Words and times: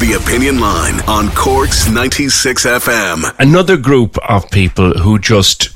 The 0.00 0.12
Opinion 0.12 0.60
Line 0.60 1.00
on 1.08 1.28
Corks 1.32 1.90
96 1.90 2.64
FM. 2.66 3.34
another 3.40 3.76
group 3.76 4.16
of 4.28 4.48
people 4.50 4.92
who 4.92 5.18
just 5.18 5.70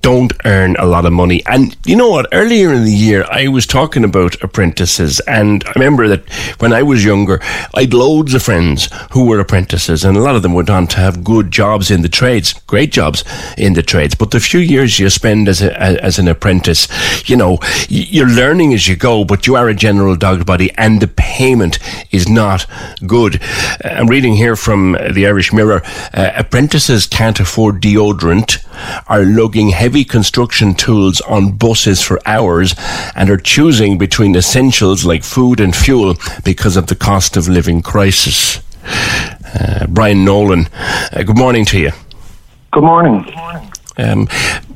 don't 0.00 0.32
earn 0.44 0.76
a 0.76 0.86
lot 0.86 1.04
of 1.04 1.12
money. 1.12 1.42
And 1.46 1.76
you 1.84 1.96
know 1.96 2.08
what? 2.08 2.26
Earlier 2.32 2.72
in 2.72 2.84
the 2.84 2.90
year, 2.90 3.24
I 3.30 3.48
was 3.48 3.66
talking 3.66 4.04
about 4.04 4.42
apprentices, 4.42 5.20
and 5.20 5.62
I 5.66 5.72
remember 5.76 6.08
that 6.08 6.28
when 6.60 6.72
I 6.72 6.82
was 6.82 7.04
younger, 7.04 7.40
I 7.74 7.82
had 7.82 7.94
loads 7.94 8.34
of 8.34 8.42
friends 8.42 8.88
who 9.12 9.26
were 9.26 9.40
apprentices, 9.40 10.04
and 10.04 10.16
a 10.16 10.20
lot 10.20 10.36
of 10.36 10.42
them 10.42 10.54
went 10.54 10.70
on 10.70 10.86
to 10.88 10.96
have 10.96 11.24
good 11.24 11.50
jobs 11.50 11.90
in 11.90 12.02
the 12.02 12.08
trades, 12.08 12.52
great 12.66 12.92
jobs 12.92 13.24
in 13.58 13.74
the 13.74 13.82
trades. 13.82 14.14
But 14.14 14.30
the 14.30 14.40
few 14.40 14.60
years 14.60 14.98
you 14.98 15.10
spend 15.10 15.48
as 15.48 15.60
a, 15.60 15.78
as 15.80 16.18
an 16.18 16.28
apprentice, 16.28 16.88
you 17.28 17.36
know, 17.36 17.58
you're 17.88 18.28
learning 18.28 18.72
as 18.72 18.88
you 18.88 18.96
go, 18.96 19.24
but 19.24 19.46
you 19.46 19.56
are 19.56 19.68
a 19.68 19.74
general 19.74 20.16
dog 20.16 20.46
body, 20.46 20.70
and 20.78 21.00
the 21.00 21.08
payment 21.08 21.78
is 22.10 22.28
not 22.28 22.66
good. 23.06 23.42
Uh, 23.84 23.88
I'm 23.88 24.08
reading 24.08 24.34
here 24.34 24.56
from 24.56 24.96
the 25.12 25.26
Irish 25.26 25.52
Mirror: 25.52 25.82
uh, 26.14 26.30
apprentices 26.34 27.06
can't 27.06 27.38
afford 27.38 27.82
deodorant, 27.82 28.64
are 29.08 29.24
lugging 29.24 29.73
heavy 29.74 30.04
construction 30.04 30.74
tools 30.74 31.20
on 31.22 31.52
buses 31.52 32.00
for 32.00 32.20
hours, 32.26 32.74
and 33.14 33.28
are 33.28 33.36
choosing 33.36 33.98
between 33.98 34.34
essentials 34.36 35.04
like 35.04 35.24
food 35.24 35.60
and 35.60 35.74
fuel 35.74 36.14
because 36.44 36.76
of 36.76 36.86
the 36.86 36.94
cost 36.96 37.36
of 37.36 37.48
living 37.48 37.82
crisis. 37.82 38.62
Uh, 39.54 39.86
Brian 39.88 40.24
Nolan, 40.24 40.68
uh, 41.12 41.22
good 41.22 41.38
morning 41.38 41.64
to 41.66 41.78
you. 41.78 41.92
Good 42.72 42.84
morning. 42.84 43.22
Good 43.22 43.34
Um, 43.96 44.28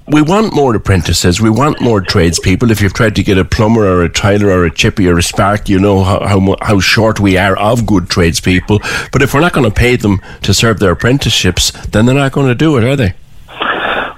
we 0.06 0.22
want 0.22 0.54
more 0.54 0.74
apprentices. 0.74 1.40
We 1.40 1.50
want 1.50 1.80
more 1.80 2.00
tradespeople. 2.00 2.70
If 2.70 2.80
you've 2.80 2.94
tried 2.94 3.16
to 3.16 3.22
get 3.22 3.36
a 3.38 3.44
plumber 3.44 3.84
or 3.86 4.02
a 4.04 4.08
tiler 4.08 4.48
or 4.48 4.64
a 4.64 4.70
chippy 4.70 5.08
or 5.08 5.18
a 5.18 5.22
spark, 5.22 5.68
you 5.68 5.78
know 5.78 6.04
how, 6.04 6.26
how, 6.26 6.56
how 6.62 6.80
short 6.80 7.20
we 7.20 7.36
are 7.36 7.56
of 7.58 7.86
good 7.86 8.08
tradespeople. 8.08 8.78
But 9.12 9.22
if 9.22 9.34
we're 9.34 9.40
not 9.40 9.52
going 9.52 9.68
to 9.68 9.74
pay 9.74 9.96
them 9.96 10.20
to 10.42 10.54
serve 10.54 10.78
their 10.78 10.92
apprenticeships, 10.92 11.72
then 11.88 12.06
they're 12.06 12.14
not 12.14 12.32
going 12.32 12.48
to 12.48 12.54
do 12.54 12.76
it, 12.78 12.84
are 12.84 12.96
they? 12.96 13.14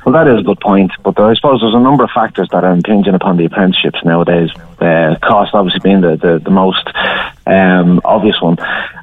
Well, 0.04 0.14
that 0.14 0.26
is 0.28 0.40
a 0.40 0.42
good 0.42 0.60
point, 0.60 0.92
but 1.02 1.18
I 1.20 1.34
suppose 1.34 1.60
there's 1.60 1.74
a 1.74 1.80
number 1.80 2.04
of 2.04 2.10
factors 2.10 2.48
that 2.52 2.64
are 2.64 2.72
impinging 2.72 3.14
upon 3.14 3.36
the 3.36 3.44
apprenticeships 3.44 4.02
nowadays. 4.04 4.50
Uh, 4.80 5.14
cost 5.20 5.52
obviously 5.52 5.80
being 5.80 6.00
the, 6.00 6.16
the, 6.16 6.40
the 6.42 6.50
most 6.50 6.88
um, 7.46 8.00
obvious 8.04 8.40
one. 8.40 8.56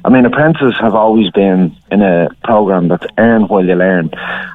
I 0.04 0.08
mean, 0.10 0.24
apprentices 0.24 0.74
have 0.80 0.94
always 0.94 1.30
been 1.30 1.76
in 1.92 2.02
a 2.02 2.30
program 2.42 2.88
that's 2.88 3.06
earn 3.16 3.42
while 3.42 3.64
you 3.64 3.74
learn, 3.74 4.10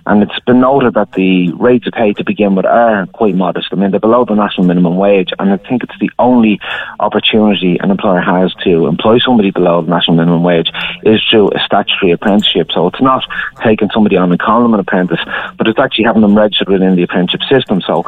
and 0.05 0.23
it's 0.23 0.39
been 0.41 0.59
noted 0.59 0.95
that 0.95 1.13
the 1.13 1.51
rates 1.53 1.87
of 1.87 1.93
pay 1.93 2.11
to 2.13 2.23
begin 2.23 2.55
with 2.55 2.65
are 2.65 3.05
quite 3.07 3.35
modest. 3.35 3.69
I 3.71 3.75
mean, 3.75 3.91
they're 3.91 3.99
below 3.99 4.25
the 4.25 4.35
national 4.35 4.67
minimum 4.67 4.97
wage, 4.97 5.29
and 5.39 5.51
I 5.51 5.57
think 5.57 5.83
it's 5.83 5.97
the 5.99 6.11
only 6.19 6.59
opportunity 6.99 7.77
an 7.79 7.91
employer 7.91 8.21
has 8.21 8.53
to 8.63 8.87
employ 8.87 9.19
somebody 9.19 9.51
below 9.51 9.81
the 9.81 9.89
national 9.89 10.17
minimum 10.17 10.43
wage 10.43 10.71
is 11.03 11.21
through 11.29 11.51
a 11.51 11.59
statutory 11.65 12.11
apprenticeship. 12.11 12.71
So 12.71 12.87
it's 12.87 13.01
not 13.01 13.23
taking 13.63 13.89
somebody 13.93 14.17
on 14.17 14.31
and 14.31 14.39
calling 14.39 14.63
them 14.63 14.73
an 14.73 14.79
apprentice, 14.79 15.21
but 15.57 15.67
it's 15.67 15.79
actually 15.79 16.05
having 16.05 16.21
them 16.21 16.35
registered 16.35 16.69
within 16.69 16.95
the 16.95 17.03
apprenticeship 17.03 17.41
system. 17.49 17.81
So, 17.81 18.03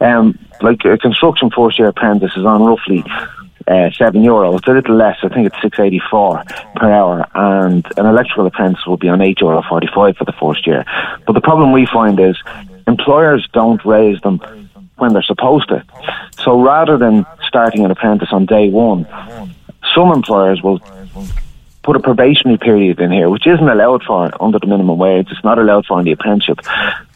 um, 0.00 0.38
like 0.62 0.84
a 0.84 0.98
construction 0.98 1.50
first 1.50 1.78
year 1.78 1.88
apprentice 1.88 2.32
is 2.36 2.44
on 2.44 2.62
roughly 2.62 3.04
uh, 3.66 3.90
seven 3.90 4.22
euro. 4.22 4.56
It's 4.56 4.68
a 4.68 4.72
little 4.72 4.96
less. 4.96 5.18
I 5.22 5.28
think 5.28 5.46
it's 5.48 5.60
six 5.60 5.78
eighty 5.78 6.00
four 6.10 6.42
per 6.76 6.90
hour, 6.90 7.26
and 7.34 7.84
an 7.96 8.06
electrical 8.06 8.46
apprentice 8.46 8.86
will 8.86 8.96
be 8.96 9.08
on 9.08 9.20
eight 9.20 9.40
euro 9.40 9.62
forty 9.68 9.88
five 9.94 10.16
for 10.16 10.24
the 10.24 10.32
first 10.32 10.66
year. 10.66 10.84
But 11.26 11.32
the 11.32 11.40
problem 11.40 11.72
we 11.72 11.86
find 11.86 12.18
is 12.20 12.36
employers 12.86 13.48
don't 13.52 13.84
raise 13.84 14.20
them 14.20 14.40
when 14.96 15.12
they're 15.12 15.22
supposed 15.22 15.68
to. 15.68 15.84
So 16.42 16.60
rather 16.60 16.96
than 16.96 17.26
starting 17.46 17.84
an 17.84 17.90
apprentice 17.90 18.28
on 18.32 18.46
day 18.46 18.70
one, 18.70 19.06
some 19.94 20.12
employers 20.12 20.62
will 20.62 20.80
put 21.82 21.96
a 21.96 22.00
probationary 22.00 22.58
period 22.58 23.00
in 23.00 23.10
here, 23.12 23.28
which 23.30 23.46
isn't 23.46 23.68
allowed 23.68 24.02
for 24.02 24.30
under 24.42 24.58
the 24.58 24.66
minimum 24.66 24.98
wage. 24.98 25.28
It's 25.30 25.44
not 25.44 25.58
allowed 25.58 25.86
for 25.86 25.98
in 25.98 26.04
the 26.04 26.12
apprenticeship. 26.12 26.60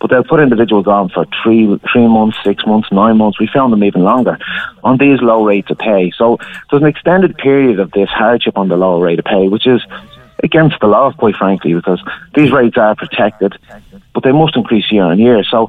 But 0.01 0.11
they'll 0.11 0.25
put 0.25 0.41
individuals 0.41 0.87
on 0.87 1.11
for 1.11 1.27
three 1.43 1.79
three 1.93 2.09
months, 2.09 2.39
six 2.43 2.65
months, 2.67 2.91
nine 2.91 3.19
months. 3.19 3.39
We 3.39 3.47
found 3.47 3.73
them 3.73 3.85
even 3.85 4.03
longer 4.03 4.39
on 4.83 4.97
these 4.97 5.21
low 5.21 5.45
rates 5.45 5.71
of 5.71 5.79
pay. 5.79 6.11
So 6.17 6.39
there's 6.71 6.83
an 6.83 6.89
extended 6.89 7.37
period 7.37 7.79
of 7.79 7.91
this 7.93 8.09
hardship 8.09 8.57
on 8.57 8.69
the 8.69 8.77
lower 8.77 9.05
rate 9.05 9.19
of 9.19 9.27
pay, 9.27 9.49
which 9.49 9.67
is 9.67 9.83
against 10.43 10.81
the 10.81 10.87
law, 10.87 11.13
quite 11.13 11.37
frankly, 11.37 11.75
because 11.75 12.03
these 12.35 12.51
rates 12.51 12.79
are 12.79 12.97
protected, 12.97 13.55
but 14.15 14.25
they 14.25 14.33
must 14.33 14.57
increase 14.57 14.91
year 14.91 15.05
on 15.05 15.19
year. 15.19 15.45
So 15.45 15.69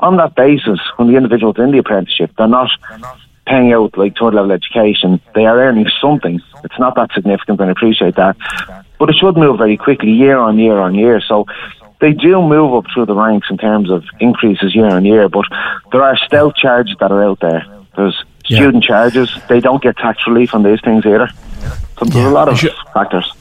on 0.00 0.16
that 0.18 0.34
basis, 0.36 0.78
when 0.96 1.08
the 1.08 1.16
individual's 1.16 1.58
in 1.58 1.72
the 1.72 1.78
apprenticeship, 1.78 2.30
they're 2.38 2.46
not 2.46 2.70
paying 3.46 3.72
out 3.72 3.96
like 3.96 4.16
third 4.16 4.34
level 4.34 4.52
education, 4.52 5.20
they 5.34 5.46
are 5.46 5.58
earning 5.58 5.86
something. 6.00 6.40
It's 6.62 6.78
not 6.78 6.94
that 6.96 7.10
significant, 7.14 7.60
and 7.60 7.70
I 7.70 7.72
appreciate 7.72 8.14
that. 8.16 8.36
But 8.98 9.10
it 9.10 9.16
should 9.16 9.36
move 9.36 9.58
very 9.58 9.76
quickly, 9.76 10.12
year 10.12 10.38
on 10.38 10.58
year 10.58 10.78
on 10.78 10.94
year. 10.94 11.20
So 11.26 11.46
they 12.00 12.12
do 12.12 12.40
move 12.42 12.74
up 12.74 12.84
through 12.92 13.06
the 13.06 13.14
ranks 13.14 13.48
in 13.50 13.58
terms 13.58 13.90
of 13.90 14.04
increases 14.20 14.74
year 14.74 14.86
on 14.86 15.04
year, 15.04 15.28
but 15.28 15.44
there 15.92 16.02
are 16.02 16.16
stealth 16.16 16.54
charges 16.54 16.96
that 17.00 17.10
are 17.10 17.22
out 17.24 17.40
there. 17.40 17.64
There's 17.96 18.24
Yeah. 18.46 18.58
student 18.58 18.84
charges. 18.84 19.30
They 19.48 19.60
don't 19.60 19.82
get 19.82 19.96
tax 19.96 20.18
relief 20.26 20.54
on 20.54 20.62
these 20.62 20.80
things 20.80 21.04
either. 21.04 21.28
So 21.98 22.04
there's 22.04 22.14
Yeah. 22.24 22.28
a 22.30 22.38
lot 22.40 22.48
of 22.48 22.58
should- 22.58 22.72
factors. 22.94 23.32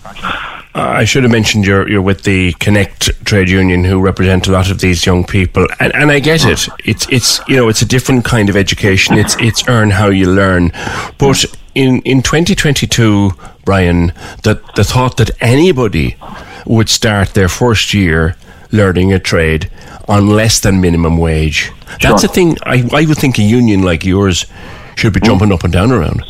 I 0.76 1.06
should 1.06 1.24
have 1.24 1.32
mentioned 1.32 1.66
you're 1.66 1.90
you're 1.90 2.04
with 2.04 2.22
the 2.24 2.54
Connect 2.60 3.10
trade 3.26 3.50
union 3.50 3.84
who 3.84 4.00
represent 4.00 4.48
a 4.48 4.52
lot 4.52 4.70
of 4.70 4.80
these 4.80 5.06
young 5.08 5.24
people, 5.24 5.66
and 5.80 5.92
and 5.96 6.12
I 6.12 6.20
get 6.20 6.46
it. 6.46 6.68
It's 6.86 7.08
it's 7.10 7.42
you 7.48 7.56
know 7.56 7.68
it's 7.70 7.82
a 7.82 7.86
different 7.86 8.26
kind 8.26 8.48
of 8.50 8.56
education. 8.56 9.18
It's 9.18 9.36
it's 9.40 9.64
earn 9.68 9.90
how 9.92 10.10
you 10.10 10.30
learn, 10.30 10.72
but 11.18 11.46
in 11.74 12.02
in 12.06 12.22
2022, 12.22 13.32
Brian, 13.66 14.12
that 14.44 14.60
the 14.76 14.84
thought 14.84 15.18
that 15.18 15.32
anybody 15.42 16.16
would 16.66 16.90
start 16.90 17.34
their 17.34 17.48
first 17.50 17.94
year 17.94 18.36
learning 18.72 19.14
a 19.14 19.20
trade 19.20 19.70
on 20.08 20.28
less 20.28 20.60
than 20.60 20.82
minimum 20.82 21.18
wage. 21.18 21.72
That's 22.02 22.24
a 22.24 22.28
thing. 22.28 22.58
I 22.64 22.88
I 22.94 23.06
would 23.06 23.18
think 23.18 23.38
a 23.38 23.44
union 23.44 23.82
like 23.82 24.06
yours 24.06 24.46
should 24.96 25.14
be 25.14 25.20
jumping 25.20 25.52
up 25.52 25.64
and 25.64 25.74
down 25.74 25.92
around. 25.92 26.24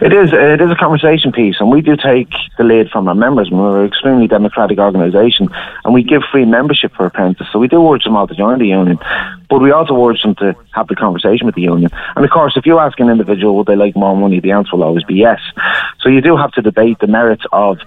It 0.00 0.14
is 0.14 0.30
it 0.32 0.62
is 0.62 0.70
a 0.70 0.76
conversation 0.76 1.30
piece, 1.30 1.56
and 1.60 1.70
we 1.70 1.82
do 1.82 1.94
take 1.94 2.30
the 2.56 2.64
lead 2.64 2.88
from 2.88 3.06
our 3.06 3.14
members. 3.14 3.50
We're 3.50 3.82
an 3.82 3.86
extremely 3.86 4.26
democratic 4.26 4.78
organisation, 4.78 5.50
and 5.84 5.92
we 5.92 6.02
give 6.02 6.22
free 6.32 6.46
membership 6.46 6.94
for 6.94 7.04
apprentices. 7.04 7.52
So 7.52 7.58
we 7.58 7.68
do 7.68 7.86
urge 7.92 8.04
them 8.04 8.16
all 8.16 8.26
to 8.26 8.34
join 8.34 8.58
the 8.58 8.68
union, 8.68 8.98
but 9.50 9.60
we 9.60 9.72
also 9.72 9.94
urge 10.08 10.22
them 10.22 10.34
to 10.36 10.56
have 10.70 10.88
the 10.88 10.96
conversation 10.96 11.44
with 11.44 11.54
the 11.54 11.60
union. 11.60 11.90
And 12.16 12.24
of 12.24 12.30
course, 12.30 12.56
if 12.56 12.64
you 12.64 12.78
ask 12.78 12.98
an 12.98 13.10
individual 13.10 13.56
would 13.56 13.66
they 13.66 13.76
like 13.76 13.94
more 13.94 14.16
money, 14.16 14.40
the 14.40 14.52
answer 14.52 14.74
will 14.74 14.84
always 14.84 15.04
be 15.04 15.16
yes. 15.16 15.40
So 16.00 16.08
you 16.08 16.22
do 16.22 16.34
have 16.34 16.52
to 16.52 16.62
debate 16.62 16.98
the 17.00 17.06
merits 17.06 17.44
of 17.52 17.78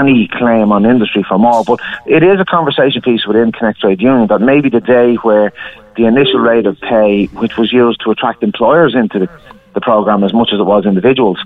any 0.00 0.28
claim 0.28 0.72
on 0.72 0.84
industry 0.86 1.22
for 1.28 1.38
more, 1.38 1.64
but 1.64 1.80
it 2.06 2.22
is 2.22 2.40
a 2.40 2.44
conversation 2.44 3.02
piece 3.02 3.26
within 3.26 3.52
Connect 3.52 3.80
Trade 3.80 4.00
Union 4.00 4.26
that 4.28 4.40
maybe 4.40 4.68
the 4.68 4.80
day 4.80 5.14
where 5.16 5.52
the 5.96 6.06
initial 6.06 6.40
rate 6.40 6.66
of 6.66 6.80
pay, 6.80 7.26
which 7.26 7.56
was 7.56 7.72
used 7.72 8.00
to 8.02 8.10
attract 8.10 8.42
employers 8.42 8.94
into 8.94 9.18
the 9.20 9.28
the 9.74 9.80
program 9.80 10.22
as 10.22 10.34
much 10.34 10.50
as 10.52 10.60
it 10.60 10.64
was 10.64 10.84
individuals, 10.84 11.38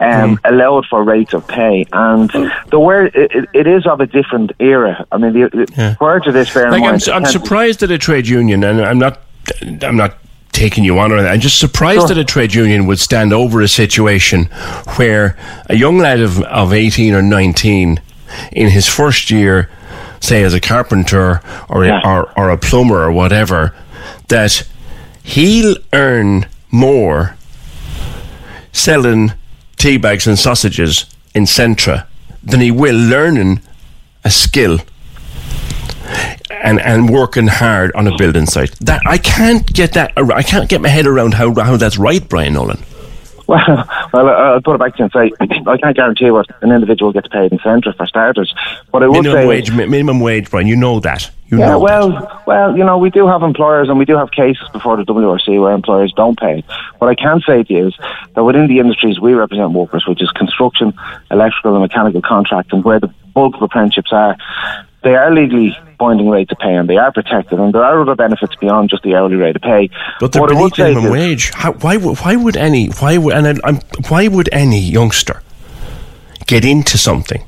um, 0.00 0.38
allowed 0.44 0.84
for 0.86 1.04
rates 1.04 1.32
of 1.32 1.46
pay. 1.46 1.86
And 1.92 2.28
the 2.70 2.80
word 2.80 3.14
it, 3.14 3.48
it- 3.54 3.66
is 3.68 3.86
of 3.86 4.00
a 4.00 4.06
different 4.06 4.50
era. 4.58 5.06
I 5.12 5.18
mean, 5.18 5.32
the, 5.32 5.48
the- 5.48 5.94
prior 5.96 6.18
to 6.20 6.32
this, 6.32 6.54
in 6.56 6.70
Like 6.70 6.82
I'm, 6.82 6.98
I'm 7.12 7.24
surprised 7.26 7.78
that 7.80 7.90
a 7.92 7.98
trade 7.98 8.26
union, 8.26 8.64
and 8.64 8.80
I'm 8.80 8.98
not, 8.98 9.20
I'm 9.82 9.96
not 9.96 10.18
taking 10.58 10.82
you 10.84 10.98
on. 10.98 11.12
I'm 11.12 11.38
just 11.40 11.58
surprised 11.60 12.00
Sure. 12.00 12.08
that 12.08 12.18
a 12.18 12.24
trade 12.24 12.52
union 12.52 12.86
would 12.86 12.98
stand 12.98 13.32
over 13.32 13.60
a 13.62 13.68
situation 13.68 14.46
where 14.96 15.36
a 15.66 15.76
young 15.76 15.98
lad 15.98 16.20
of, 16.20 16.40
of 16.42 16.72
18 16.72 17.14
or 17.14 17.22
19 17.22 18.00
in 18.52 18.70
his 18.70 18.86
first 18.88 19.30
year, 19.30 19.70
say 20.20 20.42
as 20.42 20.52
a 20.54 20.60
carpenter 20.60 21.40
or, 21.68 21.84
Yeah. 21.84 22.00
or, 22.04 22.32
or 22.36 22.50
a 22.50 22.56
plumber 22.58 23.00
or 23.04 23.12
whatever, 23.12 23.72
that 24.28 24.66
he'll 25.22 25.76
earn 25.92 26.46
more 26.72 27.36
selling 28.72 29.32
tea 29.76 29.96
bags 29.96 30.26
and 30.26 30.38
sausages 30.38 31.06
in 31.34 31.44
Centra 31.44 32.04
than 32.42 32.60
he 32.60 32.70
will 32.72 32.96
learning 32.96 33.60
a 34.24 34.30
skill 34.30 34.80
and 36.50 36.80
and 36.80 37.10
working 37.10 37.46
hard 37.46 37.92
on 37.94 38.06
a 38.06 38.16
building 38.16 38.46
site. 38.46 38.72
That 38.80 39.02
I 39.06 39.18
can't 39.18 39.66
get 39.72 39.92
that. 39.94 40.12
I 40.16 40.42
can't 40.42 40.68
get 40.68 40.80
my 40.80 40.88
head 40.88 41.06
around 41.06 41.34
how 41.34 41.54
how 41.54 41.76
that's 41.76 41.98
right, 41.98 42.26
Brian 42.28 42.54
Nolan. 42.54 42.78
Well, 43.46 43.58
well, 44.12 44.28
I- 44.28 44.52
I'll 44.52 44.60
put 44.60 44.74
it 44.74 44.78
back 44.78 44.96
to 44.96 44.98
you 44.98 45.04
and 45.12 45.30
say 45.40 45.64
I 45.66 45.76
can't 45.78 45.96
guarantee 45.96 46.30
what 46.30 46.46
an 46.62 46.70
individual 46.70 47.12
gets 47.12 47.28
paid 47.28 47.50
in 47.52 47.58
Centra 47.58 47.96
for 47.96 48.06
starters. 48.06 48.54
But 48.92 49.02
I 49.02 49.08
would 49.08 49.22
Minimum 49.22 49.42
say, 49.42 49.46
wage, 49.46 49.70
mi- 49.72 49.86
minimum 49.86 50.20
wage, 50.20 50.50
Brian. 50.50 50.66
You 50.66 50.76
know 50.76 51.00
that. 51.00 51.30
You 51.46 51.58
yeah, 51.60 51.68
know 51.70 51.78
well, 51.78 52.10
that. 52.10 52.46
well, 52.46 52.76
you 52.76 52.84
know, 52.84 52.98
we 52.98 53.08
do 53.08 53.26
have 53.26 53.42
employers 53.42 53.88
and 53.88 53.98
we 53.98 54.04
do 54.04 54.18
have 54.18 54.30
cases 54.32 54.68
before 54.70 54.98
the 54.98 55.04
WRC 55.04 55.58
where 55.62 55.72
employers 55.72 56.12
don't 56.14 56.38
pay. 56.38 56.62
What 56.98 57.08
I 57.08 57.14
can 57.14 57.40
say 57.46 57.62
to 57.62 57.72
you 57.72 57.86
is 57.86 57.94
that 58.34 58.44
within 58.44 58.66
the 58.68 58.80
industries 58.80 59.18
we 59.18 59.32
represent 59.32 59.72
workers, 59.72 60.04
which 60.06 60.20
is 60.20 60.30
construction, 60.32 60.92
electrical, 61.30 61.72
and 61.72 61.80
mechanical 61.80 62.20
contracting, 62.20 62.82
where 62.82 63.00
the 63.00 63.08
bulk 63.32 63.54
of 63.56 63.62
apprenticeships 63.62 64.12
are, 64.12 64.36
they 65.02 65.14
are 65.14 65.32
legally 65.34 65.74
binding 65.98 66.28
rates 66.28 66.52
of 66.52 66.58
pay 66.58 66.74
and 66.74 66.88
they 66.88 66.96
are 66.96 67.12
protected, 67.12 67.58
and 67.58 67.72
there 67.72 67.84
are 67.84 68.00
other 68.00 68.14
benefits 68.14 68.54
beyond 68.56 68.90
just 68.90 69.02
the 69.02 69.14
hourly 69.14 69.36
rate 69.36 69.56
of 69.56 69.62
pay. 69.62 69.90
But 70.20 70.32
they're 70.32 70.42
What 70.42 70.52
I 70.52 70.60
would 70.60 70.74
beneath 70.74 70.96
minimum 70.96 71.12
wage. 71.12 71.50
How, 71.54 71.72
why 71.72 71.96
would 71.96 72.18
why 72.20 72.36
would 72.36 72.56
any 72.56 72.88
why 72.88 73.18
would 73.18 73.34
and 73.34 73.60
I'm, 73.64 73.80
why 74.08 74.28
would 74.28 74.48
any 74.52 74.80
youngster 74.80 75.42
get 76.46 76.64
into 76.64 76.96
something 76.96 77.44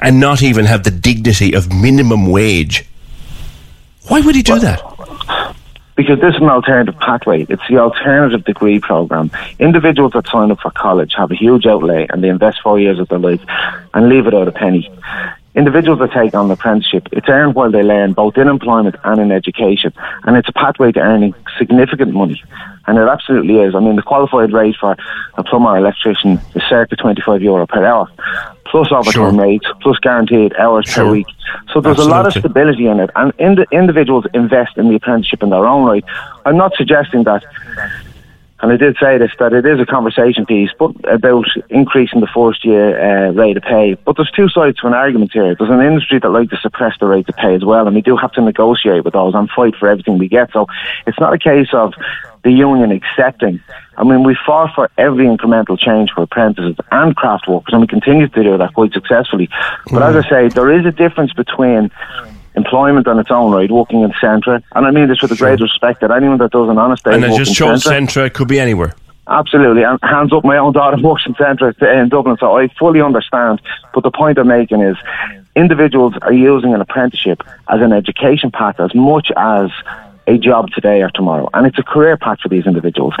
and 0.00 0.18
not 0.18 0.42
even 0.42 0.64
have 0.64 0.82
the 0.84 0.90
dignity 0.90 1.54
of 1.54 1.72
minimum 1.72 2.26
wage? 2.26 2.86
Why 4.08 4.20
would 4.20 4.34
he 4.34 4.42
do 4.42 4.58
that? 4.58 4.82
because 5.96 6.20
this 6.20 6.34
is 6.34 6.42
an 6.42 6.48
alternative 6.48 6.98
pathway. 7.00 7.46
It's 7.48 7.62
the 7.68 7.78
alternative 7.78 8.44
degree 8.44 8.78
program. 8.78 9.30
Individuals 9.58 10.12
that 10.12 10.28
sign 10.28 10.50
up 10.50 10.60
for 10.60 10.70
college 10.70 11.14
have 11.16 11.30
a 11.30 11.34
huge 11.34 11.66
outlay 11.66 12.06
and 12.10 12.22
they 12.22 12.28
invest 12.28 12.60
four 12.62 12.78
years 12.78 12.98
of 12.98 13.08
their 13.08 13.18
life 13.18 13.40
and 13.94 14.08
leave 14.08 14.26
without 14.26 14.46
a 14.46 14.52
penny. 14.52 14.90
Individuals 15.56 15.98
that 16.00 16.12
take 16.12 16.34
on 16.34 16.48
the 16.48 16.54
apprenticeship, 16.54 17.08
it's 17.12 17.28
earned 17.30 17.54
while 17.54 17.70
they 17.70 17.82
learn 17.82 18.12
both 18.12 18.36
in 18.36 18.46
employment 18.46 18.94
and 19.04 19.18
in 19.18 19.32
education. 19.32 19.90
And 20.24 20.36
it's 20.36 20.48
a 20.50 20.52
pathway 20.52 20.92
to 20.92 21.00
earning 21.00 21.34
significant 21.56 22.12
money. 22.12 22.42
And 22.86 22.98
it 22.98 23.08
absolutely 23.08 23.56
is. 23.60 23.74
I 23.74 23.80
mean, 23.80 23.96
the 23.96 24.02
qualified 24.02 24.52
rate 24.52 24.76
for 24.78 24.94
a 25.38 25.42
plumber 25.42 25.70
or 25.70 25.78
electrician 25.78 26.38
is 26.54 26.62
circa 26.68 26.94
25 26.94 27.42
euro 27.42 27.66
per 27.66 27.84
hour, 27.84 28.06
plus 28.66 28.92
overtime 28.92 29.12
Sure. 29.12 29.32
rates, 29.32 29.66
plus 29.80 29.98
guaranteed 29.98 30.54
hours 30.56 30.92
per 30.94 31.10
week. 31.10 31.26
So 31.72 31.80
there's 31.80 31.98
a 31.98 32.04
lot 32.08 32.26
of 32.26 32.32
stability 32.34 32.86
in 32.86 33.00
it, 33.00 33.10
and 33.16 33.32
ind- 33.38 33.66
individuals 33.72 34.26
invest 34.34 34.76
in 34.76 34.88
the 34.90 34.96
apprenticeship 34.96 35.42
in 35.42 35.50
their 35.50 35.66
own 35.66 35.86
right. 35.86 36.04
I'm 36.44 36.56
not 36.58 36.74
suggesting 36.76 37.24
that, 37.24 37.42
and 38.66 38.72
I 38.72 38.78
did 38.78 38.96
say 39.00 39.16
this, 39.16 39.30
that 39.38 39.52
it 39.52 39.64
is 39.64 39.78
a 39.78 39.86
conversation 39.86 40.44
piece, 40.44 40.70
but 40.76 40.90
about 41.08 41.46
increasing 41.70 42.18
the 42.20 42.26
first 42.26 42.64
year 42.64 42.98
uh, 42.98 43.30
rate 43.30 43.56
of 43.56 43.62
pay. 43.62 43.94
But 43.94 44.16
there's 44.16 44.32
two 44.32 44.48
sides 44.48 44.78
to 44.78 44.88
an 44.88 44.92
argument 44.92 45.30
here. 45.32 45.54
There's 45.54 45.70
an 45.70 45.82
industry 45.82 46.18
that 46.18 46.28
like 46.28 46.50
to 46.50 46.56
suppress 46.56 46.98
the 46.98 47.06
rate 47.06 47.28
of 47.28 47.36
pay 47.36 47.54
as 47.54 47.64
well, 47.64 47.86
and 47.86 47.94
we 47.94 48.02
do 48.02 48.16
have 48.16 48.32
to 48.32 48.42
negotiate 48.42 49.04
with 49.04 49.12
those 49.14 49.34
and 49.36 49.48
fight 49.50 49.76
for 49.76 49.88
everything 49.88 50.18
we 50.18 50.26
get. 50.26 50.50
So 50.52 50.66
it's 51.06 51.20
not 51.20 51.32
a 51.32 51.38
case 51.38 51.68
of 51.72 51.94
the 52.42 52.50
union 52.50 52.90
accepting. 52.90 53.60
I 53.96 54.02
mean, 54.02 54.24
we 54.24 54.36
fought 54.44 54.74
for 54.74 54.90
every 54.98 55.26
incremental 55.26 55.78
change 55.78 56.10
for 56.10 56.22
apprentices 56.22 56.74
and 56.90 57.14
craft 57.14 57.46
workers, 57.46 57.72
and 57.72 57.80
we 57.82 57.86
continue 57.86 58.26
to 58.26 58.42
do 58.42 58.58
that 58.58 58.74
quite 58.74 58.92
successfully. 58.92 59.48
But 59.92 60.02
as 60.02 60.24
I 60.24 60.28
say, 60.28 60.48
there 60.48 60.72
is 60.72 60.84
a 60.84 60.92
difference 60.92 61.32
between 61.32 61.92
employment 62.56 63.06
on 63.06 63.18
its 63.18 63.30
own 63.30 63.52
right, 63.52 63.70
working 63.70 64.02
in 64.02 64.10
Centra, 64.12 64.62
and 64.74 64.86
I 64.86 64.90
mean 64.90 65.08
this 65.08 65.20
with 65.20 65.30
the 65.30 65.36
greatest 65.36 65.62
respect 65.62 66.00
that 66.00 66.10
anyone 66.10 66.38
that 66.38 66.50
does 66.50 66.68
an 66.68 66.78
honest 66.78 67.04
day 67.04 67.14
And 67.14 67.24
I 67.24 67.36
just 67.36 67.54
chose 67.54 67.84
Centra, 67.84 68.06
Centra. 68.06 68.26
It 68.26 68.34
could 68.34 68.48
be 68.48 68.58
anywhere. 68.58 68.94
Absolutely, 69.28 69.82
and 69.82 69.98
hands 70.02 70.32
up, 70.32 70.44
my 70.44 70.56
own 70.56 70.72
daughter 70.72 70.96
works 71.02 71.24
in 71.26 71.34
Centra 71.34 71.74
in 72.00 72.08
Dublin, 72.08 72.36
so 72.38 72.56
I 72.56 72.68
fully 72.78 73.00
understand. 73.00 73.60
But 73.92 74.02
the 74.02 74.10
point 74.10 74.38
I'm 74.38 74.48
making 74.48 74.82
is, 74.82 74.96
individuals 75.56 76.14
are 76.22 76.32
using 76.32 76.74
an 76.74 76.80
apprenticeship 76.80 77.42
as 77.68 77.80
an 77.80 77.92
education 77.92 78.50
path 78.50 78.78
as 78.78 78.94
much 78.94 79.32
as 79.36 79.70
a 80.26 80.38
job 80.38 80.70
today 80.72 81.02
or 81.02 81.10
tomorrow, 81.10 81.48
and 81.54 81.66
it's 81.66 81.78
a 81.78 81.82
career 81.82 82.16
path 82.16 82.40
for 82.40 82.48
these 82.48 82.66
individuals, 82.66 83.14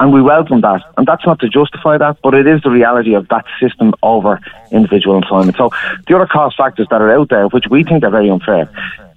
and 0.00 0.12
we 0.12 0.22
welcome 0.22 0.60
that. 0.62 0.82
And 0.96 1.06
that's 1.06 1.24
not 1.26 1.38
to 1.40 1.48
justify 1.48 1.98
that, 1.98 2.18
but 2.22 2.34
it 2.34 2.46
is 2.46 2.62
the 2.62 2.70
reality 2.70 3.14
of 3.14 3.28
that 3.28 3.44
system 3.60 3.94
over 4.02 4.40
individual 4.70 5.16
employment. 5.16 5.56
So 5.56 5.70
the 6.06 6.16
other 6.16 6.26
cost 6.26 6.56
factors 6.56 6.86
that 6.90 7.00
are 7.00 7.10
out 7.10 7.28
there, 7.28 7.48
which 7.48 7.66
we 7.70 7.84
think 7.84 8.04
are 8.04 8.10
very 8.10 8.30
unfair, 8.30 8.68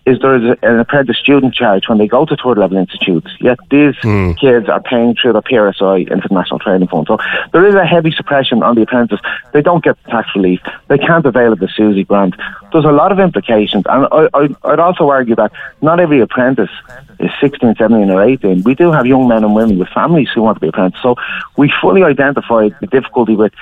is 0.05 0.19
there 0.19 0.35
is 0.35 0.57
an 0.63 0.79
apprentice 0.79 1.17
student 1.17 1.53
charge 1.53 1.87
when 1.87 1.99
they 1.99 2.07
go 2.07 2.25
to 2.25 2.35
third 2.35 2.57
level 2.57 2.77
institutes. 2.77 3.27
Yet 3.39 3.59
these 3.69 3.95
hmm. 4.01 4.31
kids 4.33 4.67
are 4.67 4.81
paying 4.81 5.15
through 5.15 5.33
the 5.33 5.43
PRSI 5.43 6.11
International 6.11 6.57
Training 6.59 6.87
Fund. 6.87 7.05
So 7.07 7.19
there 7.53 7.67
is 7.67 7.75
a 7.75 7.85
heavy 7.85 8.11
suppression 8.11 8.63
on 8.63 8.75
the 8.75 8.81
apprentices. 8.81 9.23
They 9.53 9.61
don't 9.61 9.83
get 9.83 10.03
tax 10.05 10.29
relief. 10.35 10.59
They 10.87 10.97
can't 10.97 11.25
avail 11.25 11.53
of 11.53 11.59
the 11.59 11.67
SUSI 11.67 12.07
grant. 12.07 12.35
There's 12.71 12.85
a 12.85 12.91
lot 12.91 13.11
of 13.11 13.19
implications. 13.19 13.83
And 13.87 14.07
I, 14.11 14.27
I, 14.33 14.49
I'd 14.63 14.79
also 14.79 15.09
argue 15.09 15.35
that 15.35 15.51
not 15.81 15.99
every 15.99 16.19
apprentice 16.19 16.71
is 17.19 17.29
16, 17.39 17.75
17 17.75 18.09
or 18.09 18.23
18. 18.23 18.63
We 18.63 18.73
do 18.73 18.91
have 18.91 19.05
young 19.05 19.27
men 19.27 19.43
and 19.43 19.53
women 19.53 19.77
with 19.77 19.89
families 19.89 20.29
who 20.33 20.41
want 20.41 20.55
to 20.55 20.61
be 20.61 20.69
apprentices. 20.69 21.03
So 21.03 21.15
we 21.57 21.71
fully 21.79 22.03
identify 22.03 22.69
the 22.79 22.87
difficulty 22.87 23.35
with 23.35 23.53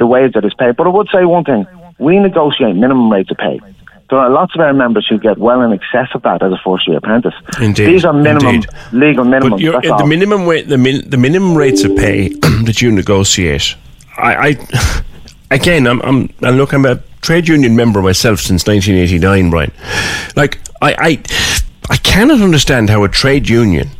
the 0.00 0.06
wage 0.06 0.32
that 0.32 0.44
is 0.44 0.54
paid. 0.54 0.74
But 0.74 0.88
I 0.88 0.90
would 0.90 1.08
say 1.12 1.24
one 1.24 1.44
thing. 1.44 1.66
We 1.98 2.18
negotiate 2.18 2.74
minimum 2.74 3.12
rates 3.12 3.30
of 3.30 3.36
pay. 3.36 3.60
There 4.10 4.18
are 4.18 4.28
lots 4.28 4.54
of 4.56 4.60
our 4.60 4.72
members 4.72 5.06
who 5.08 5.18
get 5.18 5.38
well 5.38 5.62
in 5.62 5.72
excess 5.72 6.08
of 6.14 6.22
that 6.22 6.42
as 6.42 6.52
a 6.52 6.58
first 6.64 6.88
year 6.88 6.96
apprentice. 6.98 7.34
Indeed, 7.60 7.86
These 7.86 8.04
are 8.04 8.12
minimum, 8.12 8.56
indeed. 8.56 8.70
legal 8.92 9.24
minimums. 9.24 9.50
But 9.50 9.60
you're, 9.60 9.76
uh, 9.76 9.80
the 9.80 9.92
all. 9.92 10.06
minimum 10.06 10.46
rate, 10.46 10.68
the, 10.68 10.78
min, 10.78 11.08
the 11.08 11.16
minimum 11.16 11.56
rates 11.56 11.84
of 11.84 11.96
pay 11.96 12.28
that 12.64 12.82
you 12.82 12.90
negotiate. 12.90 13.76
I, 14.16 14.48
I 14.48 15.02
again, 15.52 15.86
I'm, 15.86 16.02
I'm, 16.02 16.28
and 16.42 16.56
look, 16.56 16.72
I'm 16.72 16.84
a 16.86 16.96
trade 17.20 17.46
union 17.46 17.76
member 17.76 18.02
myself 18.02 18.40
since 18.40 18.66
1989, 18.66 19.50
Brian. 19.50 19.72
Like, 20.34 20.58
I, 20.82 20.92
I, 20.98 21.22
I 21.88 21.96
cannot 21.98 22.40
understand 22.40 22.90
how 22.90 23.04
a 23.04 23.08
trade 23.08 23.48
union 23.48 23.90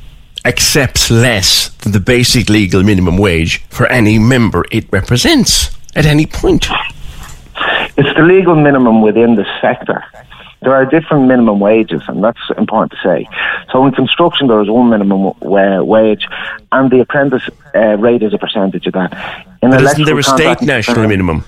accepts 0.44 1.10
less 1.10 1.68
than 1.68 1.92
the 1.92 2.00
basic 2.00 2.48
legal 2.48 2.82
minimum 2.82 3.16
wage 3.16 3.62
for 3.68 3.86
any 3.86 4.18
member 4.18 4.64
it 4.70 4.90
represents 4.90 5.70
at 5.94 6.06
any 6.06 6.26
point. 6.26 6.66
It's 7.96 8.14
the 8.16 8.22
legal 8.22 8.54
minimum 8.54 9.02
within 9.02 9.34
the 9.34 9.46
sector. 9.60 10.04
There 10.62 10.74
are 10.74 10.84
different 10.84 11.26
minimum 11.26 11.58
wages, 11.58 12.02
and 12.06 12.22
that's 12.22 12.38
important 12.58 12.92
to 12.92 12.98
say. 13.02 13.26
So 13.72 13.86
in 13.86 13.92
construction, 13.92 14.46
there 14.46 14.60
is 14.60 14.68
one 14.68 14.90
minimum 14.90 15.32
wa- 15.40 15.80
wage, 15.82 16.26
and 16.72 16.90
the 16.90 17.00
apprentice 17.00 17.48
uh, 17.74 17.96
rate 17.96 18.22
is 18.22 18.34
a 18.34 18.38
percentage 18.38 18.86
of 18.86 18.92
that. 18.92 19.46
In 19.62 19.70
But 19.70 19.82
isn't 19.82 20.04
there 20.04 20.18
a 20.18 20.22
state 20.22 20.60
national 20.60 21.08
minimum? 21.08 21.44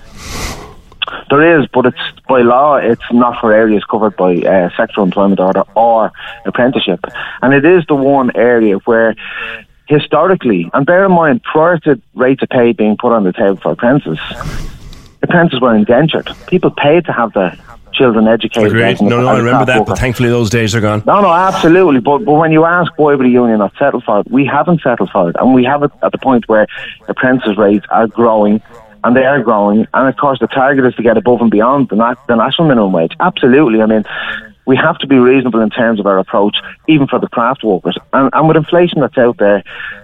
There 1.29 1.59
is, 1.59 1.67
but 1.67 1.85
it's 1.85 1.97
by 2.27 2.41
law. 2.41 2.77
It's 2.77 3.03
not 3.11 3.39
for 3.39 3.53
areas 3.53 3.83
covered 3.83 4.15
by 4.15 4.33
uh, 4.35 4.69
sectoral 4.71 5.03
employment 5.03 5.39
order 5.39 5.63
or 5.75 6.11
apprenticeship, 6.45 7.01
and 7.41 7.53
it 7.53 7.65
is 7.65 7.85
the 7.87 7.95
one 7.95 8.31
area 8.35 8.77
where. 8.79 9.15
Historically, 9.89 10.71
and 10.73 10.85
bear 10.85 11.03
in 11.05 11.11
mind, 11.11 11.43
prior 11.43 11.77
to 11.77 12.01
rates 12.15 12.41
of 12.41 12.47
pay 12.47 12.71
being 12.71 12.95
put 12.95 13.11
on 13.11 13.25
the 13.25 13.33
table 13.33 13.57
for 13.57 13.73
apprentices, 13.73 14.17
apprentices 15.33 15.59
were 15.61 15.75
indentured. 15.75 16.29
People 16.47 16.69
paid 16.71 17.05
to 17.05 17.11
have 17.11 17.33
their 17.33 17.57
children 17.91 18.27
educated. 18.27 18.67
Agreed. 18.67 19.01
No, 19.01 19.21
no, 19.21 19.27
I 19.27 19.37
remember 19.37 19.65
that, 19.65 19.79
worker. 19.79 19.91
but 19.91 19.99
thankfully 19.99 20.29
those 20.29 20.49
days 20.49 20.75
are 20.75 20.81
gone. 20.81 21.03
No, 21.05 21.21
no, 21.21 21.31
absolutely. 21.33 21.99
But 21.99 22.19
but 22.19 22.33
when 22.33 22.51
you 22.51 22.65
ask 22.65 22.91
why 22.97 23.15
would 23.15 23.25
a 23.25 23.29
union 23.29 23.59
not 23.59 23.73
settle 23.77 24.01
for 24.01 24.19
it, 24.19 24.29
we 24.29 24.45
haven't 24.45 24.81
settled 24.81 25.09
for 25.09 25.29
it, 25.29 25.35
and 25.39 25.53
we 25.53 25.63
have 25.63 25.81
it 25.83 25.91
at 26.03 26.11
the 26.11 26.17
point 26.17 26.47
where 26.47 26.67
apprentice 27.07 27.57
rates 27.57 27.85
are 27.89 28.07
growing, 28.07 28.61
and 29.03 29.15
they 29.15 29.25
are 29.25 29.41
growing, 29.41 29.87
and 29.93 30.07
of 30.07 30.15
course 30.17 30.39
the 30.39 30.47
target 30.47 30.85
is 30.85 30.93
to 30.95 31.03
get 31.03 31.17
above 31.17 31.41
and 31.41 31.49
beyond 31.49 31.89
the, 31.89 31.95
na- 31.95 32.15
the 32.27 32.35
national 32.35 32.67
minimum 32.67 32.91
wage. 32.93 33.13
Absolutely. 33.19 33.81
I 33.81 33.85
mean. 33.87 34.05
We 34.65 34.77
have 34.77 34.97
to 34.99 35.07
be 35.07 35.17
reasonable 35.17 35.59
in 35.59 35.69
terms 35.69 35.99
of 35.99 36.05
our 36.05 36.17
approach, 36.17 36.55
even 36.87 37.05
for 37.05 37.19
the 37.19 37.27
craft 37.27 37.65
workers. 37.65 37.97
And, 38.13 38.29
and 38.31 38.47
with 38.47 38.55
inflation 38.55 39.01
that's 39.01 39.17
out 39.17 39.35
there, 39.37 39.61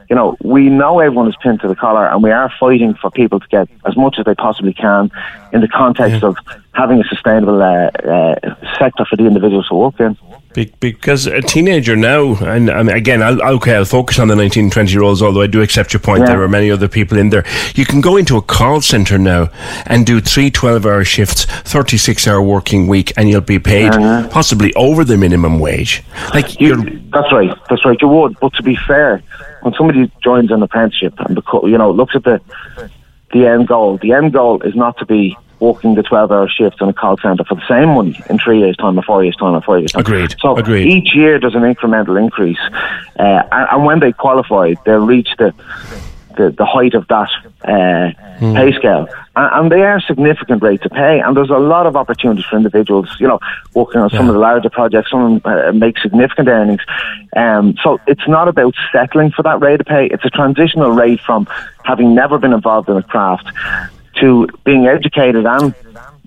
you 0.10 0.16
know, 0.16 0.36
we 0.42 0.70
know 0.70 1.00
everyone 1.00 1.28
is 1.28 1.36
pinned 1.42 1.62
to 1.62 1.68
the 1.68 1.76
collar 1.76 2.08
and 2.08 2.24
we 2.24 2.32
are 2.32 2.52
fighting 2.60 2.96
for 2.96 3.12
people 3.12 3.40
to 3.40 3.48
get 3.48 3.70
as 3.86 3.96
much 3.96 4.16
as 4.18 4.26
they 4.26 4.34
possibly 4.34 4.74
can 4.74 5.12
in 5.54 5.62
the 5.62 5.68
context 5.68 6.24
of 6.24 6.36
having 6.74 7.00
a 7.00 7.04
sustainable 7.04 7.62
uh, 7.62 7.90
uh, 7.90 8.56
sector 8.80 9.06
for 9.06 9.16
the 9.16 9.26
individuals 9.26 9.68
to 9.68 9.76
work 9.76 10.00
in. 10.00 10.18
Be- 10.54 10.74
because 10.80 11.28
a 11.28 11.42
teenager 11.42 11.96
now, 11.96 12.34
and, 12.38 12.72
and 12.72 12.90
again, 12.90 13.22
I'll, 13.22 13.40
okay, 13.58 13.76
I'll 13.76 13.86
focus 13.86 14.18
on 14.18 14.30
the 14.30 14.36
19, 14.36 14.72
20 14.72 14.92
year 14.92 15.04
olds, 15.04 15.22
although 15.22 15.44
I 15.44 15.48
do 15.48 15.62
accept 15.62 15.94
your 15.94 16.00
point. 16.00 16.22
Yeah. 16.22 16.30
There 16.30 16.42
are 16.42 16.48
many 16.48 16.72
other 16.72 16.88
people 16.88 17.20
in 17.20 17.30
there. 17.30 17.46
You 17.76 17.86
can 17.86 18.02
go 18.02 18.18
into 18.18 18.36
a 18.36 18.42
call 18.42 18.82
centre 18.82 19.20
now 19.20 19.50
and 19.86 20.08
do 20.08 20.20
three 20.20 20.50
12 20.50 20.88
hour 20.88 21.04
shifts, 21.04 21.46
36 21.46 22.28
hour 22.28 22.42
working 22.42 22.88
week, 22.88 23.14
and 23.16 23.30
you'll 23.30 23.42
be 23.42 23.60
paid 23.60 23.92
possibly 24.32 24.74
over 24.74 25.04
the 25.04 25.18
minimum 25.18 25.60
wage. 25.60 26.02
Like, 26.34 26.60
You, 26.60 26.68
you're, 26.68 27.00
that's 27.12 27.32
right. 27.32 27.56
That's 27.70 27.86
right. 27.86 28.02
You 28.02 28.08
would. 28.08 28.40
But 28.40 28.54
to 28.56 28.64
be 28.64 28.76
fair, 28.76 29.22
when 29.62 29.74
somebody 29.74 30.12
joins 30.24 30.52
an 30.52 30.62
apprenticeship 30.64 31.14
and 31.20 31.42
you 31.64 31.78
know 31.78 31.92
looks 31.92 32.16
at 32.16 32.24
the 32.24 32.42
the 33.32 33.46
end 33.46 33.68
goal, 33.68 33.98
the 33.98 34.14
end 34.14 34.34
goal 34.34 34.62
is 34.62 34.76
not 34.76 34.98
to 34.98 35.06
be 35.06 35.38
working 35.60 35.96
the 35.96 36.04
12 36.04 36.32
hour 36.32 36.48
shifts 36.48 36.80
in 36.82 36.90
a 36.90 36.94
call 36.94 37.18
centre 37.18 37.44
for 37.44 37.56
the 37.56 37.68
same 37.68 37.90
money 37.90 38.20
in 38.30 38.40
three 38.40 38.60
years' 38.60 38.78
time 38.78 38.98
or 38.98 39.04
four 39.04 39.24
years' 39.24 39.36
time 39.36 39.54
or 39.54 39.62
four 39.62 39.78
years' 39.78 39.92
time. 39.92 40.02
Agreed. 40.02 40.36
So 40.40 40.56
Agreed. 40.56 40.88
each 40.88 41.14
year 41.14 41.40
there's 41.40 41.56
an 41.56 41.62
incremental 41.62 42.18
increase. 42.20 42.60
Uh, 43.20 43.44
and, 43.52 43.68
and 43.72 43.86
when 43.86 44.00
they 44.00 44.14
qualify, 44.14 44.74
they'll 44.86 45.06
reach 45.06 45.30
the 45.38 45.54
the, 46.38 46.52
the 46.52 46.66
height 46.66 46.94
of 46.94 47.06
that 47.10 47.30
uh, 47.66 48.12
mm. 48.40 48.56
pay 48.56 48.72
scale. 48.78 49.10
And, 49.40 49.72
they 49.72 49.84
are 49.84 50.02
significant 50.02 50.62
rates 50.62 50.86
of 50.86 50.92
pay. 50.92 51.20
And 51.20 51.36
there's 51.36 51.50
a 51.50 51.58
lot 51.58 51.86
of 51.86 51.96
opportunities 51.96 52.46
for 52.46 52.58
individuals, 52.58 53.16
you 53.20 53.28
know, 53.28 53.40
working 53.74 54.02
on 54.02 54.10
yeah. 54.10 54.18
some 54.18 54.28
of 54.28 54.34
the 54.34 54.40
larger 54.40 54.70
projects. 54.70 55.12
Some 55.12 55.36
of 55.36 55.46
uh, 55.46 55.72
make 55.72 55.98
significant 55.98 56.48
earnings. 56.50 56.82
Um, 57.36 57.76
so 57.82 58.00
it's 58.08 58.28
not 58.28 58.48
about 58.48 58.74
settling 58.92 59.32
for 59.32 59.44
that 59.44 59.62
rate 59.62 59.80
of 59.80 59.86
pay. 59.86 60.08
It's 60.08 60.26
a 60.26 60.30
transitional 60.30 60.92
rate 60.92 61.22
from 61.22 61.48
having 61.84 62.14
never 62.14 62.38
been 62.38 62.54
involved 62.54 62.90
in 62.90 62.98
a 62.98 63.04
craft 63.04 63.48
to 64.20 64.48
being 64.66 64.88
educated 64.88 65.46
and 65.46 65.74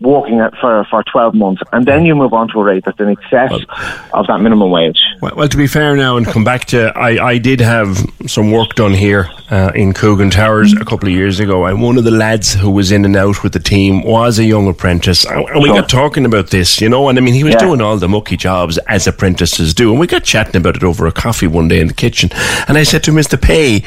working 0.03 0.41
at 0.41 0.55
for, 0.61 0.85
for 0.91 1.03
12 1.05 1.35
months, 1.35 1.63
and 1.73 1.87
then 1.87 2.05
you 2.05 2.15
move 2.15 2.33
on 2.33 2.49
to 2.49 2.61
a 2.61 2.65
rate 2.65 2.85
that's 2.85 2.99
in 3.01 3.09
excess 3.09 3.51
well, 3.51 4.11
of 4.15 4.27
that 4.27 4.41
minimum 4.41 4.71
wage. 4.71 5.01
Well, 5.21 5.33
well, 5.37 5.49
to 5.49 5.57
be 5.57 5.67
fair 5.67 5.97
now, 5.97 6.17
and 6.17 6.27
come 6.27 6.45
back 6.45 6.67
to, 6.67 6.93
I, 6.97 7.31
I 7.31 7.39
did 7.39 7.61
have 7.61 7.99
some 8.27 8.51
work 8.51 8.75
done 8.75 8.93
here 8.93 9.31
uh, 9.51 9.73
in 9.75 9.93
Coogan 9.93 10.31
Towers 10.31 10.73
a 10.73 10.85
couple 10.85 11.09
of 11.09 11.15
years 11.15 11.41
ago, 11.41 11.67
and 11.67 11.81
one 11.81 11.99
of 11.99 12.05
the 12.05 12.11
lads 12.11 12.53
who 12.53 12.71
was 12.71 12.93
in 12.93 13.05
and 13.05 13.17
out 13.17 13.43
with 13.43 13.53
the 13.53 13.61
team 13.61 14.03
was 14.03 14.39
a 14.39 14.45
young 14.45 14.69
apprentice, 14.69 15.25
and, 15.25 15.45
we 15.63 15.69
sure. 15.69 15.81
got 15.81 15.89
talking 15.89 16.25
about 16.25 16.51
this, 16.51 16.81
you 16.81 16.89
know, 16.89 17.09
and 17.09 17.19
I 17.19 17.23
mean, 17.23 17.35
he 17.35 17.45
was 17.45 17.55
yeah. 17.55 17.61
doing 17.61 17.81
all 17.81 17.97
the 17.97 18.09
mucky 18.09 18.37
jobs 18.37 18.79
as 18.89 19.07
apprentices 19.07 19.75
do, 19.75 19.91
and 19.91 20.01
we 20.01 20.07
got 20.07 20.25
chatting 20.25 20.57
about 20.57 20.77
it 20.77 20.85
over 20.85 21.07
a 21.07 21.13
coffee 21.13 21.47
one 21.47 21.69
day 21.69 21.81
in 21.81 21.87
the 21.87 21.95
kitchen, 21.95 22.31
and 22.69 22.77
I 22.77 22.83
said 22.83 23.05
to 23.05 23.11
him, 23.11 23.17
"Mr. 23.17 23.41
Pay," 23.41 23.83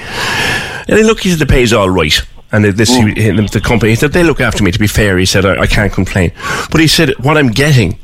and 0.88 0.98
he 0.98 1.03
looked, 1.03 1.24
he 1.24 1.29
said, 1.29 1.39
"The 1.39 1.45
pay's 1.45 1.74
all 1.74 1.89
right." 1.89 2.22
And 2.55 2.65
this 2.65 2.89
he, 2.89 3.13
the 3.13 3.62
company 3.62 3.91
he 3.91 3.95
said 3.95 4.13
they 4.13 4.24
look 4.24 4.39
after 4.39 4.63
me. 4.63 4.71
To 4.71 4.79
be 4.79 4.88
fair, 4.88 5.17
he 5.17 5.25
said 5.25 5.45
I, 5.45 5.62
I 5.62 5.67
can't 5.67 5.91
complain, 5.91 6.31
but 6.71 6.79
he 6.79 6.88
said 6.88 7.09
what 7.19 7.38
I'm 7.38 7.50
getting 7.50 8.00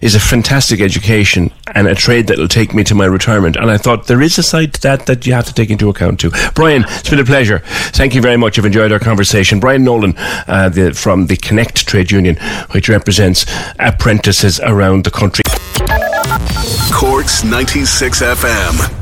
is 0.00 0.16
a 0.16 0.20
fantastic 0.20 0.80
education 0.80 1.52
and 1.74 1.86
a 1.86 1.94
trade 1.94 2.26
that 2.26 2.36
will 2.36 2.48
take 2.48 2.74
me 2.74 2.82
to 2.84 2.94
my 2.94 3.04
retirement. 3.04 3.56
And 3.56 3.70
I 3.70 3.78
thought 3.78 4.08
there 4.08 4.20
is 4.20 4.36
a 4.36 4.42
side 4.42 4.74
to 4.74 4.80
that 4.82 5.06
that 5.06 5.26
you 5.26 5.32
have 5.32 5.46
to 5.46 5.54
take 5.54 5.70
into 5.70 5.88
account 5.88 6.18
too. 6.20 6.30
Brian, 6.54 6.84
it's 6.88 7.08
been 7.08 7.20
a 7.20 7.24
pleasure. 7.24 7.60
Thank 7.94 8.14
you 8.14 8.20
very 8.20 8.36
much. 8.36 8.58
I've 8.58 8.66
enjoyed 8.66 8.90
our 8.90 8.98
conversation. 8.98 9.60
Brian 9.60 9.84
Nolan 9.84 10.14
uh, 10.16 10.68
the, 10.68 10.92
from 10.92 11.26
the 11.26 11.36
Connect 11.36 11.86
Trade 11.86 12.10
Union, 12.10 12.36
which 12.72 12.88
represents 12.88 13.46
apprentices 13.78 14.58
around 14.60 15.04
the 15.04 15.10
country. 15.10 15.44
Corks 16.92 17.44
96 17.44 18.22
FM. 18.22 19.01